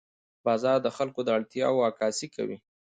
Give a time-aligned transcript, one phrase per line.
[0.45, 2.57] بازار د خلکو د اړتیاوو عکاسي کوي.